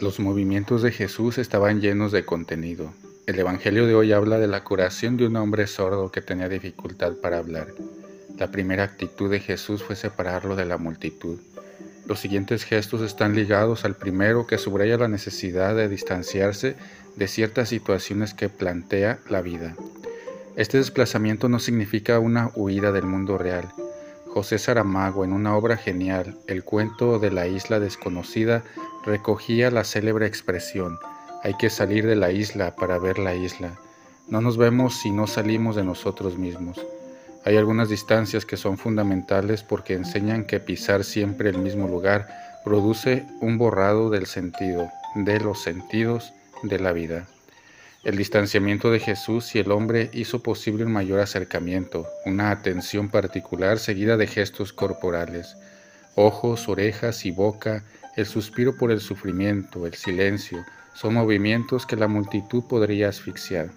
Los 0.00 0.20
movimientos 0.20 0.82
de 0.82 0.92
Jesús 0.92 1.38
estaban 1.38 1.80
llenos 1.80 2.12
de 2.12 2.24
contenido. 2.24 2.92
El 3.26 3.40
Evangelio 3.40 3.84
de 3.84 3.96
hoy 3.96 4.12
habla 4.12 4.38
de 4.38 4.46
la 4.46 4.62
curación 4.62 5.16
de 5.16 5.26
un 5.26 5.34
hombre 5.34 5.66
sordo 5.66 6.12
que 6.12 6.22
tenía 6.22 6.48
dificultad 6.48 7.14
para 7.14 7.38
hablar. 7.38 7.66
La 8.38 8.52
primera 8.52 8.84
actitud 8.84 9.28
de 9.28 9.40
Jesús 9.40 9.82
fue 9.82 9.96
separarlo 9.96 10.54
de 10.54 10.66
la 10.66 10.78
multitud. 10.78 11.40
Los 12.06 12.20
siguientes 12.20 12.62
gestos 12.62 13.00
están 13.00 13.34
ligados 13.34 13.84
al 13.84 13.96
primero 13.96 14.46
que 14.46 14.56
subraya 14.56 14.96
la 14.98 15.08
necesidad 15.08 15.74
de 15.74 15.88
distanciarse 15.88 16.76
de 17.16 17.26
ciertas 17.26 17.68
situaciones 17.68 18.34
que 18.34 18.48
plantea 18.48 19.18
la 19.28 19.42
vida. 19.42 19.74
Este 20.54 20.78
desplazamiento 20.78 21.48
no 21.48 21.58
significa 21.58 22.20
una 22.20 22.52
huida 22.54 22.92
del 22.92 23.06
mundo 23.06 23.36
real. 23.36 23.68
José 24.28 24.58
Saramago, 24.58 25.24
en 25.24 25.32
una 25.32 25.56
obra 25.56 25.76
genial, 25.76 26.36
El 26.46 26.62
cuento 26.62 27.18
de 27.18 27.32
la 27.32 27.48
isla 27.48 27.80
desconocida, 27.80 28.62
recogía 29.08 29.70
la 29.70 29.84
célebre 29.84 30.26
expresión, 30.26 30.98
hay 31.42 31.54
que 31.54 31.70
salir 31.70 32.06
de 32.06 32.14
la 32.14 32.30
isla 32.30 32.76
para 32.76 32.98
ver 32.98 33.18
la 33.18 33.34
isla. 33.34 33.72
No 34.28 34.42
nos 34.42 34.58
vemos 34.58 35.00
si 35.00 35.10
no 35.10 35.26
salimos 35.26 35.76
de 35.76 35.82
nosotros 35.82 36.36
mismos. 36.36 36.78
Hay 37.46 37.56
algunas 37.56 37.88
distancias 37.88 38.44
que 38.44 38.58
son 38.58 38.76
fundamentales 38.76 39.62
porque 39.62 39.94
enseñan 39.94 40.44
que 40.44 40.60
pisar 40.60 41.04
siempre 41.04 41.48
el 41.48 41.56
mismo 41.56 41.88
lugar 41.88 42.28
produce 42.64 43.24
un 43.40 43.56
borrado 43.56 44.10
del 44.10 44.26
sentido, 44.26 44.90
de 45.14 45.40
los 45.40 45.62
sentidos 45.62 46.34
de 46.62 46.78
la 46.78 46.92
vida. 46.92 47.26
El 48.04 48.18
distanciamiento 48.18 48.90
de 48.90 49.00
Jesús 49.00 49.54
y 49.54 49.60
el 49.60 49.72
hombre 49.72 50.10
hizo 50.12 50.42
posible 50.42 50.84
un 50.84 50.92
mayor 50.92 51.20
acercamiento, 51.20 52.06
una 52.26 52.50
atención 52.50 53.08
particular 53.08 53.78
seguida 53.78 54.18
de 54.18 54.26
gestos 54.26 54.74
corporales, 54.74 55.56
ojos, 56.14 56.68
orejas 56.68 57.24
y 57.24 57.30
boca 57.30 57.84
el 58.18 58.26
suspiro 58.26 58.76
por 58.76 58.90
el 58.90 58.98
sufrimiento, 59.00 59.86
el 59.86 59.94
silencio, 59.94 60.66
son 60.92 61.14
movimientos 61.14 61.86
que 61.86 61.94
la 61.94 62.08
multitud 62.08 62.64
podría 62.64 63.08
asfixiar. 63.08 63.70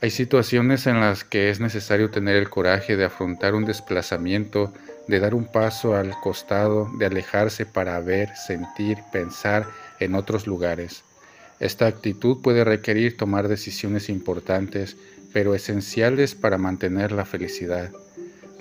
Hay 0.00 0.10
situaciones 0.10 0.86
en 0.86 1.00
las 1.00 1.22
que 1.22 1.50
es 1.50 1.60
necesario 1.60 2.10
tener 2.10 2.36
el 2.36 2.48
coraje 2.48 2.96
de 2.96 3.04
afrontar 3.04 3.54
un 3.54 3.66
desplazamiento, 3.66 4.72
de 5.06 5.20
dar 5.20 5.34
un 5.34 5.44
paso 5.44 5.94
al 5.94 6.18
costado, 6.22 6.88
de 6.98 7.04
alejarse 7.04 7.66
para 7.66 8.00
ver, 8.00 8.34
sentir, 8.36 8.96
pensar 9.12 9.66
en 10.00 10.14
otros 10.14 10.46
lugares. 10.46 11.04
Esta 11.60 11.86
actitud 11.86 12.40
puede 12.40 12.64
requerir 12.64 13.18
tomar 13.18 13.48
decisiones 13.48 14.08
importantes, 14.08 14.96
pero 15.34 15.54
esenciales 15.54 16.34
para 16.34 16.56
mantener 16.56 17.12
la 17.12 17.26
felicidad. 17.26 17.92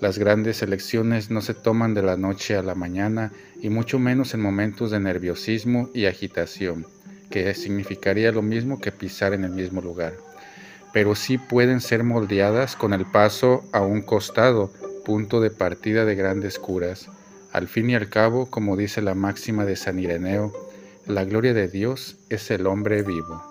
Las 0.02 0.17
grandes 0.17 0.63
elecciones 0.63 1.30
no 1.30 1.41
se 1.41 1.53
toman 1.53 1.94
de 1.94 2.02
la 2.02 2.17
noche 2.17 2.57
a 2.57 2.63
la 2.63 2.73
mañana 2.73 3.31
y 3.61 3.69
mucho 3.69 3.99
menos 3.99 4.33
en 4.33 4.41
momentos 4.41 4.89
de 4.89 4.99
nerviosismo 4.99 5.91
y 5.93 6.08
agitación, 6.08 6.88
que 7.30 7.53
significaría 7.53 8.31
lo 8.31 8.41
mismo 8.41 8.81
que 8.81 8.91
pisar 8.91 9.33
en 9.33 9.43
el 9.43 9.52
mismo 9.52 9.80
lugar. 9.80 10.13
Pero 10.91 11.13
sí 11.13 11.38
pueden 11.38 11.81
ser 11.81 12.03
moldeadas 12.03 12.75
con 12.75 12.93
el 12.93 13.05
paso 13.05 13.63
a 13.73 13.81
un 13.81 14.02
costado, 14.02 14.73
punto 15.05 15.39
de 15.39 15.52
partida 15.52 16.03
de 16.03 16.15
grandes 16.15 16.58
curas. 16.58 17.08
Al 17.53 17.67
fin 17.67 17.91
y 17.91 17.95
al 17.95 18.09
cabo, 18.09 18.49
como 18.49 18.77
dice 18.77 19.03
la 19.03 19.13
máxima 19.13 19.65
de 19.65 19.75
San 19.75 19.99
Ireneo, 19.99 20.52
la 21.05 21.25
gloria 21.25 21.53
de 21.53 21.67
Dios 21.67 22.17
es 22.30 22.49
el 22.49 22.65
hombre 22.65 23.03
vivo. 23.03 23.50